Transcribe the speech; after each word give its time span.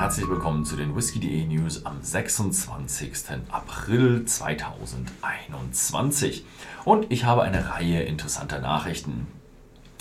herzlich 0.00 0.28
willkommen 0.30 0.64
zu 0.64 0.76
den 0.76 0.96
Whisky.de 0.96 1.44
News 1.44 1.84
am 1.84 1.98
26. 2.00 3.12
April 3.50 4.24
2021. 4.24 6.46
Und 6.86 7.12
ich 7.12 7.24
habe 7.24 7.42
eine 7.42 7.68
Reihe 7.68 8.04
interessanter 8.04 8.60
Nachrichten. 8.60 9.26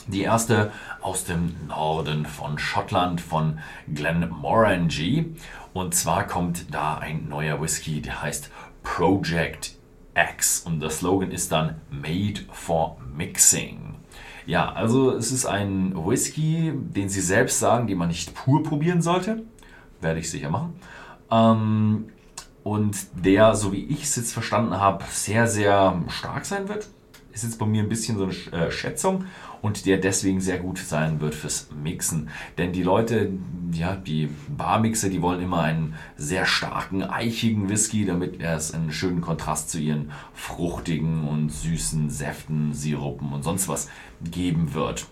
Die 0.08 0.22
erste 0.22 0.72
aus 1.02 1.26
dem 1.26 1.54
Norden 1.68 2.26
von 2.26 2.58
Schottland 2.60 3.20
von 3.20 3.60
Glenmorangie. 3.94 5.36
Und 5.74 5.94
zwar 5.94 6.26
kommt 6.26 6.74
da 6.74 6.98
ein 6.98 7.28
neuer 7.28 7.62
Whisky, 7.62 8.02
der 8.02 8.22
heißt 8.22 8.50
Project 8.84 9.76
X. 10.16 10.62
Und 10.62 10.80
der 10.80 10.92
Slogan 10.92 11.32
ist 11.32 11.52
dann 11.52 11.82
Made 11.92 12.40
for 12.54 12.96
Mixing. 13.14 13.96
Ja, 14.46 14.72
also 14.72 15.12
es 15.12 15.34
ist 15.34 15.46
ein 15.46 15.94
Whisky, 15.94 16.72
den 16.74 17.10
sie 17.10 17.20
selbst 17.20 17.60
sagen, 17.60 17.88
den 17.88 17.98
man 17.98 18.08
nicht 18.08 18.34
pur 18.34 18.64
probieren 18.64 19.02
sollte 19.02 19.44
werde 20.02 20.20
ich 20.20 20.30
sicher 20.30 20.50
machen. 20.50 20.74
Ähm, 21.32 22.06
und 22.64 22.98
der, 23.14 23.56
so 23.56 23.72
wie 23.72 23.86
ich 23.86 24.04
es 24.04 24.16
jetzt 24.16 24.34
verstanden 24.34 24.80
habe, 24.80 25.04
sehr, 25.10 25.48
sehr 25.48 26.02
stark 26.10 26.46
sein 26.46 26.68
wird. 26.70 26.88
Ist 27.32 27.44
jetzt 27.44 27.60
bei 27.60 27.66
mir 27.66 27.84
ein 27.84 27.90
bisschen 27.90 28.18
so 28.18 28.24
eine 28.24 28.66
äh, 28.66 28.72
Schätzung 28.72 29.26
und 29.62 29.86
der 29.86 29.98
deswegen 29.98 30.42
sehr 30.42 30.60
gut 30.60 30.78
sein 30.78 31.22
wird 31.22 31.36
fürs 31.36 31.68
Mixen. 31.84 32.30
Denn 32.58 32.74
die 32.74 32.84
Leute, 32.84 33.32
ja, 33.72 33.96
die 33.96 34.30
Barmixer, 34.50 35.10
die 35.10 35.22
wollen 35.22 35.42
immer 35.42 35.62
einen 35.62 35.96
sehr 36.18 36.46
starken, 36.46 37.04
eichigen 37.04 37.70
Whisky, 37.70 38.06
damit 38.06 38.42
es 38.42 38.74
einen 38.74 38.92
schönen 38.92 39.22
Kontrast 39.22 39.70
zu 39.70 39.80
ihren 39.80 40.12
fruchtigen 40.34 41.28
und 41.28 41.52
süßen 41.52 42.10
Säften, 42.10 42.74
Sirupen 42.74 43.32
und 43.32 43.44
sonst 43.44 43.68
was 43.68 43.90
geben 44.24 44.74
wird. 44.74 45.06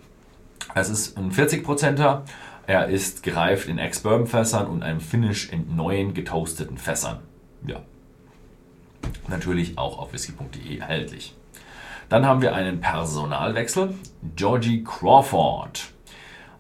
Es 0.76 0.90
ist 0.90 1.18
ein 1.18 1.32
40%er 1.32 2.24
er 2.68 2.90
ist 2.90 3.24
gereift 3.24 3.70
in 3.70 3.80
Ex-Bourbon-Fässern 3.80 4.68
und 4.68 4.84
einem 4.84 5.00
Finish 5.00 5.50
in 5.52 5.76
neuen 5.76 6.14
getoasteten 6.14 6.78
Fässern. 6.78 7.20
Ja. 7.66 7.82
Natürlich 9.30 9.78
auch 9.78 9.98
auf 9.98 10.12
whisky.de 10.12 10.78
erhältlich. 10.78 11.34
Dann 12.10 12.26
haben 12.26 12.42
wir 12.42 12.54
einen 12.54 12.82
Personalwechsel. 12.82 13.94
Georgie 14.36 14.84
Crawford 14.84 15.94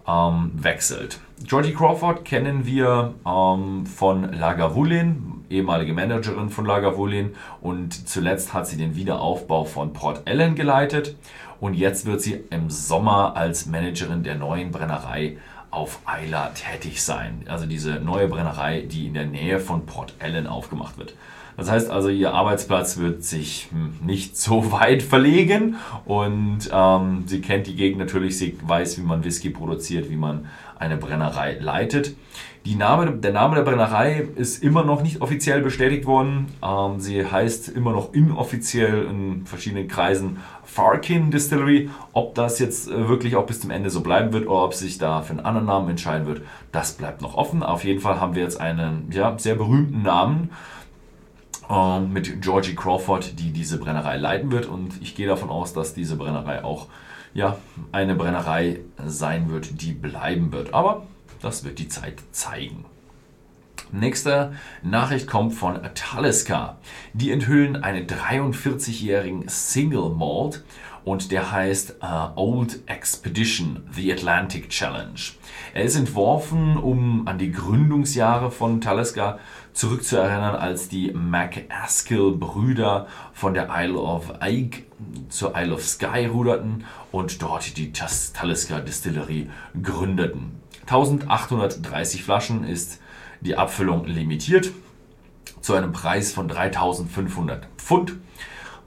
ähm, 0.07 0.51
wechselt. 0.55 1.19
Georgie 1.45 1.73
Crawford 1.73 2.23
kennen 2.23 2.65
wir 2.65 3.13
ähm, 3.25 3.85
von 3.85 4.31
Lagavulin, 4.31 5.43
ehemalige 5.49 5.93
Managerin 5.93 6.49
von 6.49 6.65
Lagavulin 6.65 7.35
und 7.61 8.07
zuletzt 8.07 8.53
hat 8.53 8.65
sie 8.65 8.77
den 8.77 8.95
Wiederaufbau 8.95 9.65
von 9.65 9.91
Port 9.93 10.21
Ellen 10.25 10.55
geleitet 10.55 11.15
und 11.59 11.73
jetzt 11.73 12.05
wird 12.05 12.21
sie 12.21 12.43
im 12.49 12.69
Sommer 12.69 13.35
als 13.35 13.65
Managerin 13.65 14.23
der 14.23 14.35
neuen 14.35 14.71
Brennerei 14.71 15.37
auf 15.77 15.99
Eiler 16.05 16.53
tätig 16.55 17.03
sein. 17.03 17.45
Also 17.47 17.67
diese 17.67 17.99
neue 17.99 18.27
Brennerei, 18.27 18.81
die 18.81 19.05
in 19.05 19.13
der 19.13 19.27
Nähe 19.27 19.59
von 19.59 19.85
Port 19.85 20.15
Ellen 20.17 20.47
aufgemacht 20.47 20.97
wird. 20.97 21.13
Das 21.57 21.71
heißt 21.71 21.89
also, 21.89 22.09
ihr 22.09 22.33
Arbeitsplatz 22.33 22.97
wird 22.97 23.23
sich 23.23 23.67
hm, 23.71 24.05
nicht 24.05 24.37
so 24.37 24.71
weit 24.71 25.01
verlegen 25.01 25.75
und 26.05 26.69
ähm, 26.71 27.23
sie 27.25 27.41
kennt 27.41 27.67
die 27.67 27.75
Gegend 27.75 27.99
natürlich, 27.99 28.37
sie 28.37 28.57
weiß, 28.61 28.99
wie 28.99 29.01
man 29.01 29.23
Whisky 29.23 29.49
produziert, 29.49 30.09
wie 30.09 30.15
man 30.15 30.47
eine 30.79 30.97
Brennerei 30.97 31.57
leitet. 31.59 32.15
Die 32.67 32.75
Name, 32.75 33.09
der 33.13 33.31
Name 33.31 33.55
der 33.55 33.63
Brennerei 33.63 34.27
ist 34.35 34.61
immer 34.61 34.83
noch 34.83 35.01
nicht 35.01 35.21
offiziell 35.21 35.61
bestätigt 35.61 36.05
worden. 36.05 36.47
Ähm, 36.61 36.99
sie 36.99 37.25
heißt 37.25 37.69
immer 37.69 37.93
noch 37.93 38.13
inoffiziell 38.13 39.05
in 39.05 39.45
verschiedenen 39.45 39.87
Kreisen 39.87 40.41
Farkin 40.65 41.31
Distillery. 41.31 41.89
Ob 42.11 42.35
das 42.35 42.59
jetzt 42.59 42.89
äh, 42.89 43.07
wirklich 43.07 43.37
auch 43.37 43.45
bis 43.45 43.61
zum 43.61 43.71
Ende 43.71 43.89
so 43.89 44.01
bleiben 44.01 44.33
wird 44.33 44.47
oder 44.47 44.65
ob 44.65 44.73
sich 44.73 44.97
da 44.97 45.21
für 45.21 45.31
einen 45.31 45.39
anderen 45.39 45.65
Namen 45.65 45.89
entscheiden 45.89 46.27
wird, 46.27 46.41
das 46.73 46.91
bleibt 46.91 47.21
noch 47.21 47.35
offen. 47.35 47.63
Auf 47.63 47.85
jeden 47.85 48.01
Fall 48.01 48.19
haben 48.19 48.35
wir 48.35 48.43
jetzt 48.43 48.59
einen 48.59 49.09
ja, 49.11 49.39
sehr 49.39 49.55
berühmten 49.55 50.01
Namen 50.01 50.49
äh, 51.69 51.99
mit 51.99 52.41
Georgie 52.41 52.75
Crawford, 52.75 53.39
die 53.39 53.51
diese 53.51 53.77
Brennerei 53.79 54.17
leiten 54.17 54.51
wird. 54.51 54.65
Und 54.65 55.01
ich 55.01 55.15
gehe 55.15 55.27
davon 55.27 55.49
aus, 55.49 55.73
dass 55.73 55.93
diese 55.93 56.15
Brennerei 56.15 56.63
auch 56.63 56.87
ja, 57.33 57.57
eine 57.91 58.15
Brennerei 58.15 58.79
sein 59.05 59.49
wird, 59.49 59.81
die 59.81 59.91
bleiben 59.91 60.51
wird. 60.51 60.73
Aber 60.73 61.05
das 61.41 61.63
wird 61.63 61.79
die 61.79 61.87
Zeit 61.87 62.15
zeigen. 62.31 62.85
Nächste 63.91 64.53
Nachricht 64.83 65.27
kommt 65.27 65.53
von 65.53 65.79
Talisker. 65.93 66.77
Die 67.13 67.31
enthüllen 67.31 67.77
einen 67.77 68.05
43-jährigen 68.05 69.47
Single 69.47 70.09
Malt 70.09 70.63
und 71.07 71.31
der 71.31 71.53
heißt 71.53 71.95
uh, 72.03 72.31
Old 72.35 72.81
Expedition, 72.87 73.81
The 73.93 74.11
Atlantic 74.11 74.69
Challenge. 74.69 75.17
Er 75.73 75.83
ist 75.83 75.95
entworfen, 75.95 76.75
um 76.75 77.25
an 77.29 77.37
die 77.37 77.53
Gründungsjahre 77.53 78.51
von 78.51 78.81
Talisker 78.81 79.39
zurückzuerinnern, 79.71 80.55
als 80.55 80.89
die 80.89 81.13
MacAskill-Brüder 81.13 83.07
von 83.31 83.53
der 83.53 83.69
Isle 83.71 83.97
of 83.97 84.33
Ike 84.43 84.83
zur 85.29 85.53
Isle 85.55 85.75
of 85.75 85.81
Skye 85.81 86.27
ruderten 86.27 86.83
und 87.13 87.41
dort 87.41 87.77
die 87.77 87.93
Talisker 87.93 88.81
Distillery 88.81 89.49
gründeten. 89.81 90.59
1830 90.87 92.21
Flaschen 92.21 92.65
ist 92.65 92.99
die 93.39 93.55
Abfüllung 93.55 94.05
limitiert 94.07 94.71
zu 95.61 95.73
einem 95.73 95.93
Preis 95.93 96.33
von 96.33 96.49
3500 96.49 97.65
Pfund. 97.77 98.17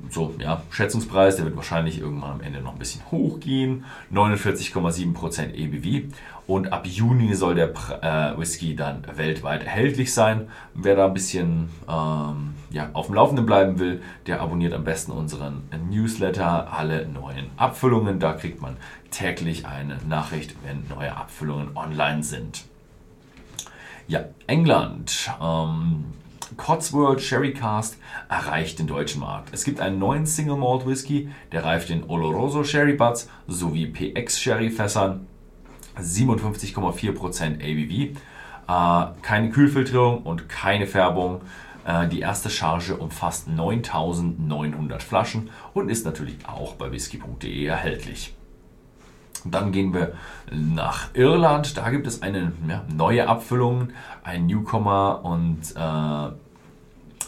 So, 0.08 0.34
ja, 0.38 0.62
Schätzungspreis, 0.70 1.36
der 1.36 1.44
wird 1.44 1.56
wahrscheinlich 1.56 2.00
irgendwann 2.00 2.32
am 2.32 2.40
Ende 2.40 2.60
noch 2.60 2.72
ein 2.72 2.78
bisschen 2.78 3.02
hochgehen. 3.10 3.84
49,7% 4.12 5.54
EBV. 5.54 6.14
Und 6.46 6.72
ab 6.72 6.86
Juni 6.86 7.34
soll 7.34 7.54
der 7.54 7.70
äh, 8.02 8.36
Whisky 8.38 8.74
dann 8.74 9.06
weltweit 9.14 9.64
erhältlich 9.64 10.12
sein. 10.12 10.48
Wer 10.74 10.96
da 10.96 11.06
ein 11.06 11.14
bisschen 11.14 11.68
ähm, 11.88 12.54
ja, 12.70 12.90
auf 12.92 13.06
dem 13.06 13.14
Laufenden 13.14 13.46
bleiben 13.46 13.78
will, 13.78 14.02
der 14.26 14.40
abonniert 14.40 14.72
am 14.72 14.82
besten 14.82 15.12
unseren 15.12 15.62
Newsletter, 15.90 16.72
alle 16.72 17.06
neuen 17.06 17.46
Abfüllungen. 17.56 18.18
Da 18.18 18.32
kriegt 18.32 18.60
man 18.60 18.76
täglich 19.10 19.66
eine 19.66 19.98
Nachricht, 20.08 20.56
wenn 20.64 20.88
neue 20.88 21.16
Abfüllungen 21.16 21.76
online 21.76 22.22
sind. 22.24 22.64
Ja, 24.08 24.24
England. 24.48 25.30
Ähm, 25.40 26.06
Cotswold 26.56 27.20
Sherry 27.20 27.52
Cast 27.52 27.96
erreicht 28.28 28.78
den 28.78 28.86
deutschen 28.86 29.20
Markt. 29.20 29.50
Es 29.52 29.64
gibt 29.64 29.80
einen 29.80 29.98
neuen 29.98 30.26
Single 30.26 30.56
Malt 30.56 30.86
Whisky, 30.86 31.30
der 31.52 31.64
reift 31.64 31.90
in 31.90 32.08
Oloroso 32.08 32.64
Sherry 32.64 32.94
Butts 32.94 33.28
sowie 33.46 33.86
PX 33.86 34.40
Sherry 34.40 34.70
Fässern. 34.70 35.26
57,4% 35.98 37.56
ABV. 37.60 38.18
Äh, 38.68 39.22
keine 39.22 39.50
Kühlfiltrierung 39.50 40.22
und 40.22 40.48
keine 40.48 40.86
Färbung. 40.86 41.40
Äh, 41.84 42.08
die 42.08 42.20
erste 42.20 42.50
Charge 42.50 42.96
umfasst 42.96 43.48
9900 43.48 45.02
Flaschen 45.02 45.50
und 45.74 45.88
ist 45.88 46.04
natürlich 46.04 46.36
auch 46.46 46.74
bei 46.74 46.90
whisky.de 46.90 47.64
erhältlich. 47.64 48.34
Dann 49.44 49.72
gehen 49.72 49.94
wir 49.94 50.12
nach 50.50 51.14
Irland. 51.14 51.76
Da 51.76 51.90
gibt 51.90 52.06
es 52.06 52.22
eine 52.22 52.52
ja, 52.68 52.84
neue 52.94 53.28
Abfüllung, 53.28 53.88
ein 54.22 54.46
Newcomer 54.46 55.20
und 55.24 55.60
äh, 55.76 56.32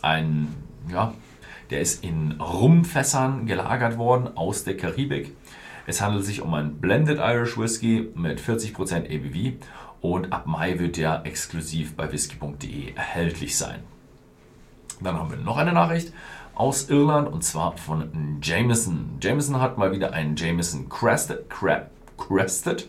ein, 0.03 0.55
ja, 0.91 1.15
der 1.71 1.81
ist 1.81 2.05
in 2.05 2.33
Rumfässern 2.33 3.47
gelagert 3.47 3.97
worden 3.97 4.37
aus 4.37 4.65
der 4.65 4.77
Karibik. 4.77 5.35
Es 5.87 6.01
handelt 6.01 6.25
sich 6.25 6.43
um 6.43 6.55
einen 6.55 6.77
Blended 6.77 7.19
Irish 7.19 7.59
Whisky 7.59 8.11
mit 8.15 8.41
40% 8.41 9.07
ABV 9.07 9.65
und 10.01 10.33
ab 10.33 10.47
Mai 10.47 10.79
wird 10.79 10.97
der 10.97 11.23
exklusiv 11.25 11.97
bei 11.97 12.13
whisky.de 12.13 12.95
erhältlich 12.95 13.57
sein. 13.57 13.81
Dann 15.01 15.19
haben 15.19 15.31
wir 15.31 15.39
noch 15.39 15.57
eine 15.57 15.73
Nachricht 15.73 16.13
aus 16.55 16.89
Irland 16.91 17.29
und 17.29 17.43
zwar 17.43 17.77
von 17.77 18.39
Jameson. 18.43 19.19
Jameson 19.21 19.61
hat 19.61 19.79
mal 19.79 19.93
wieder 19.93 20.13
einen 20.13 20.37
Jameson 20.37 20.89
Crested, 20.89 21.49
Crested 22.17 22.89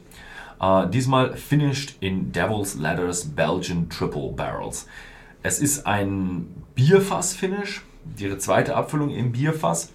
Uh, 0.63 0.85
diesmal 0.85 1.35
finished 1.35 1.95
in 1.99 2.31
Devil's 2.31 2.75
Ladders 2.75 3.25
Belgian 3.25 3.89
Triple 3.89 4.31
Barrels. 4.31 4.87
Es 5.41 5.59
ist 5.59 5.85
ein 5.85 6.63
Bierfass-Finish, 6.75 7.81
ihre 8.17 8.37
zweite 8.37 8.73
Abfüllung 8.73 9.09
im 9.09 9.33
Bierfass. 9.33 9.91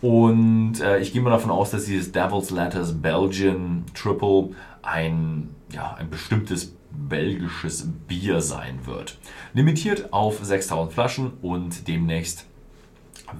Und 0.00 0.80
äh, 0.80 1.00
ich 1.00 1.12
gehe 1.12 1.20
mal 1.22 1.30
davon 1.30 1.50
aus, 1.50 1.72
dass 1.72 1.86
dieses 1.86 2.12
Devil's 2.12 2.50
Ladders 2.50 3.02
Belgian 3.02 3.84
Triple 3.94 4.50
ein, 4.82 5.52
ja, 5.72 5.94
ein 5.94 6.08
bestimmtes 6.08 6.76
belgisches 6.92 7.88
Bier 8.06 8.40
sein 8.40 8.86
wird. 8.86 9.18
Limitiert 9.54 10.12
auf 10.12 10.38
6000 10.40 10.92
Flaschen 10.92 11.32
und 11.42 11.88
demnächst 11.88 12.46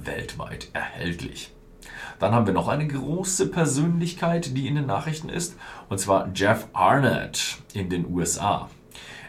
weltweit 0.05 0.69
erhältlich. 0.73 1.53
Dann 2.19 2.33
haben 2.33 2.47
wir 2.47 2.55
noch 2.55 2.69
eine 2.69 2.87
große 2.87 3.49
Persönlichkeit, 3.49 4.57
die 4.57 4.67
in 4.67 4.77
den 4.77 4.87
Nachrichten 4.87 5.29
ist, 5.29 5.57
und 5.89 5.99
zwar 5.99 6.31
Jeff 6.35 6.67
Arnett 6.73 7.59
in 7.75 7.89
den 7.89 8.07
USA. 8.13 8.69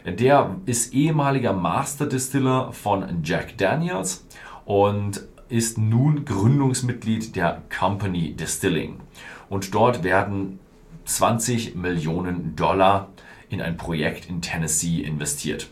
Der 0.06 0.56
ist 0.64 0.94
ehemaliger 0.94 1.52
Master 1.52 2.06
Distiller 2.06 2.72
von 2.72 3.22
Jack 3.22 3.58
Daniels 3.58 4.24
und 4.64 5.22
ist 5.48 5.78
nun 5.78 6.24
Gründungsmitglied 6.24 7.36
der 7.36 7.62
Company 7.76 8.34
Distilling. 8.34 9.00
Und 9.48 9.74
dort 9.74 10.02
werden 10.04 10.60
20 11.04 11.74
Millionen 11.74 12.54
Dollar 12.54 13.08
in 13.48 13.62
ein 13.62 13.76
Projekt 13.76 14.28
in 14.28 14.42
Tennessee 14.42 15.02
investiert. 15.02 15.68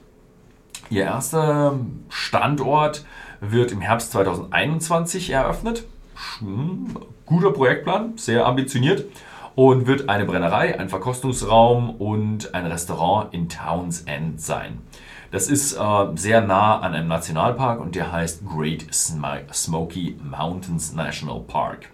Ihr 0.88 1.04
erster 1.04 1.78
Standort 2.08 3.04
wird 3.40 3.72
im 3.72 3.80
Herbst 3.80 4.12
2021 4.12 5.30
eröffnet. 5.30 5.84
Hm, 6.38 6.96
guter 7.24 7.52
Projektplan, 7.52 8.16
sehr 8.16 8.46
ambitioniert 8.46 9.04
und 9.54 9.86
wird 9.86 10.08
eine 10.08 10.24
Brennerei, 10.24 10.78
ein 10.78 10.88
Verkostungsraum 10.88 11.90
und 11.96 12.54
ein 12.54 12.66
Restaurant 12.66 13.34
in 13.34 13.48
Townsend 13.48 14.40
sein. 14.40 14.78
Das 15.30 15.48
ist 15.48 15.74
äh, 15.74 16.06
sehr 16.14 16.40
nah 16.40 16.80
an 16.80 16.94
einem 16.94 17.08
Nationalpark 17.08 17.80
und 17.80 17.94
der 17.94 18.12
heißt 18.12 18.44
Great 18.46 18.86
Smoky 18.92 20.18
Mountains 20.22 20.94
National 20.94 21.40
Park. 21.40 21.90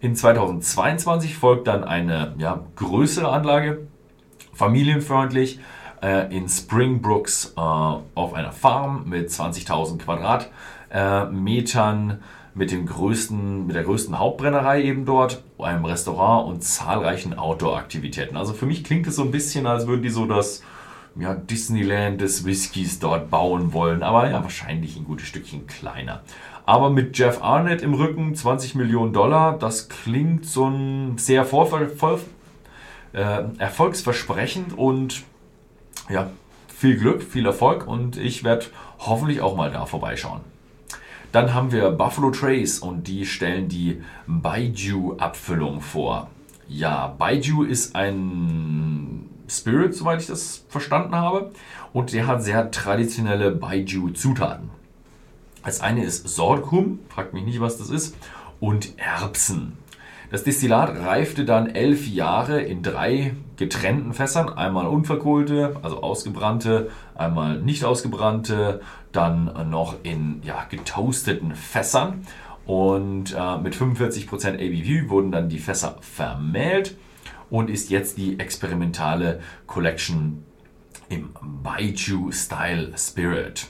In 0.00 0.16
2022 0.16 1.36
folgt 1.36 1.66
dann 1.66 1.84
eine 1.84 2.34
ja, 2.38 2.60
größere 2.76 3.30
Anlage, 3.30 3.86
familienfreundlich, 4.54 5.60
äh, 6.02 6.34
in 6.34 6.48
Springbrooks 6.48 7.52
äh, 7.56 7.60
auf 7.60 8.32
einer 8.34 8.52
Farm 8.52 9.04
mit 9.06 9.28
20.000 9.28 9.98
Quadratmetern. 9.98 12.22
Mit, 12.52 12.72
dem 12.72 12.86
größten, 12.86 13.68
mit 13.68 13.76
der 13.76 13.84
größten 13.84 14.18
Hauptbrennerei 14.18 14.82
eben 14.82 15.04
dort, 15.04 15.42
einem 15.58 15.84
Restaurant 15.84 16.48
und 16.48 16.64
zahlreichen 16.64 17.38
Outdoor-Aktivitäten. 17.38 18.36
Also 18.36 18.54
für 18.54 18.66
mich 18.66 18.82
klingt 18.82 19.06
es 19.06 19.16
so 19.16 19.22
ein 19.22 19.30
bisschen, 19.30 19.66
als 19.66 19.86
würden 19.86 20.02
die 20.02 20.10
so 20.10 20.26
das 20.26 20.62
ja, 21.16 21.34
Disneyland 21.34 22.20
des 22.20 22.44
Whiskys 22.44 22.98
dort 22.98 23.30
bauen 23.30 23.72
wollen, 23.72 24.02
aber 24.02 24.30
ja, 24.30 24.42
wahrscheinlich 24.42 24.96
ein 24.96 25.04
gutes 25.04 25.26
Stückchen 25.26 25.66
kleiner. 25.66 26.22
Aber 26.66 26.90
mit 26.90 27.18
Jeff 27.18 27.42
Arnett 27.42 27.82
im 27.82 27.94
Rücken, 27.94 28.34
20 28.34 28.74
Millionen 28.74 29.12
Dollar, 29.12 29.58
das 29.58 29.88
klingt 29.88 30.46
so 30.46 30.66
ein 30.66 31.18
sehr 31.18 31.46
äh, 33.12 33.42
erfolgsversprechend 33.58 34.76
und 34.76 35.24
ja, 36.08 36.30
viel 36.68 36.96
Glück, 36.96 37.22
viel 37.22 37.46
Erfolg 37.46 37.86
und 37.86 38.16
ich 38.16 38.44
werde 38.44 38.66
hoffentlich 38.98 39.40
auch 39.40 39.56
mal 39.56 39.70
da 39.70 39.86
vorbeischauen. 39.86 40.42
Dann 41.32 41.54
haben 41.54 41.70
wir 41.70 41.90
Buffalo 41.90 42.30
Trace 42.30 42.80
und 42.80 43.06
die 43.06 43.24
stellen 43.24 43.68
die 43.68 44.02
Baiju-Abfüllung 44.26 45.80
vor. 45.80 46.28
Ja, 46.68 47.06
Baiju 47.06 47.62
ist 47.62 47.94
ein 47.94 49.28
Spirit, 49.48 49.94
soweit 49.94 50.20
ich 50.20 50.26
das 50.26 50.64
verstanden 50.68 51.14
habe, 51.14 51.50
und 51.92 52.12
der 52.12 52.26
hat 52.26 52.42
sehr 52.42 52.70
traditionelle 52.70 53.52
Baiju-Zutaten. 53.52 54.70
Das 55.64 55.80
eine 55.80 56.04
ist 56.04 56.28
Sorghum, 56.28 57.00
fragt 57.08 57.34
mich 57.34 57.44
nicht, 57.44 57.60
was 57.60 57.76
das 57.78 57.90
ist, 57.90 58.16
und 58.60 58.98
Erbsen. 58.98 59.76
Das 60.30 60.44
Destillat 60.44 60.96
reifte 60.96 61.44
dann 61.44 61.74
elf 61.74 62.06
Jahre 62.06 62.62
in 62.62 62.82
drei 62.82 63.34
getrennten 63.56 64.12
Fässern. 64.12 64.48
Einmal 64.48 64.86
unverkohlte, 64.86 65.76
also 65.82 66.02
ausgebrannte, 66.02 66.90
einmal 67.16 67.60
nicht 67.60 67.84
ausgebrannte, 67.84 68.80
dann 69.10 69.68
noch 69.70 69.96
in 70.04 70.40
ja, 70.44 70.66
getoasteten 70.70 71.56
Fässern. 71.56 72.24
Und 72.64 73.34
äh, 73.36 73.58
mit 73.58 73.74
45% 73.74 74.54
ABV 74.54 75.10
wurden 75.10 75.32
dann 75.32 75.48
die 75.48 75.58
Fässer 75.58 75.96
vermählt 76.00 76.96
und 77.50 77.68
ist 77.68 77.90
jetzt 77.90 78.16
die 78.16 78.38
experimentale 78.38 79.40
Collection 79.66 80.44
im 81.08 81.30
Baijiu 81.42 82.30
Style 82.30 82.92
Spirit. 82.96 83.66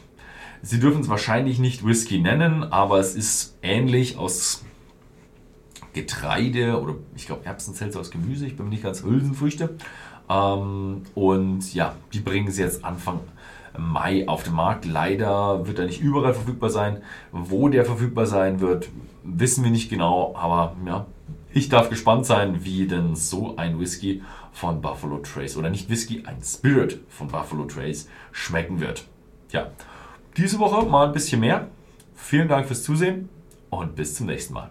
Sie 0.60 0.78
dürfen 0.78 1.00
es 1.00 1.08
wahrscheinlich 1.08 1.58
nicht 1.58 1.86
Whisky 1.86 2.20
nennen, 2.20 2.64
aber 2.64 2.98
es 2.98 3.14
ist 3.14 3.56
ähnlich 3.62 4.18
aus 4.18 4.62
Getreide 5.92 6.80
oder 6.80 6.94
ich 7.16 7.26
glaube 7.26 7.44
Erbsenzelt 7.44 7.96
aus 7.96 8.10
Gemüse, 8.10 8.46
ich 8.46 8.56
bin 8.56 8.68
nicht 8.68 8.82
ganz 8.82 9.02
Hülsenfrüchte. 9.02 9.76
Ähm, 10.28 11.02
und 11.14 11.74
ja, 11.74 11.94
die 12.12 12.20
bringen 12.20 12.50
sie 12.50 12.62
jetzt 12.62 12.84
Anfang 12.84 13.20
Mai 13.76 14.26
auf 14.28 14.42
den 14.42 14.54
Markt. 14.54 14.84
Leider 14.84 15.66
wird 15.66 15.78
er 15.78 15.86
nicht 15.86 16.00
überall 16.00 16.34
verfügbar 16.34 16.70
sein. 16.70 17.02
Wo 17.32 17.68
der 17.68 17.84
verfügbar 17.84 18.26
sein 18.26 18.60
wird, 18.60 18.88
wissen 19.22 19.64
wir 19.64 19.70
nicht 19.70 19.90
genau, 19.90 20.34
aber 20.36 20.76
ja, 20.86 21.06
ich 21.52 21.68
darf 21.68 21.90
gespannt 21.90 22.26
sein, 22.26 22.64
wie 22.64 22.86
denn 22.86 23.16
so 23.16 23.56
ein 23.56 23.80
Whisky 23.80 24.22
von 24.52 24.80
Buffalo 24.80 25.18
Trace 25.18 25.56
oder 25.56 25.70
nicht 25.70 25.90
Whisky, 25.90 26.22
ein 26.26 26.42
Spirit 26.42 27.00
von 27.08 27.28
Buffalo 27.28 27.64
Trace 27.64 28.08
schmecken 28.32 28.80
wird. 28.80 29.04
Ja, 29.50 29.70
diese 30.36 30.58
Woche 30.58 30.86
mal 30.86 31.08
ein 31.08 31.12
bisschen 31.12 31.40
mehr. 31.40 31.68
Vielen 32.14 32.48
Dank 32.48 32.66
fürs 32.66 32.82
Zusehen 32.82 33.28
und 33.70 33.96
bis 33.96 34.14
zum 34.14 34.26
nächsten 34.26 34.54
Mal. 34.54 34.70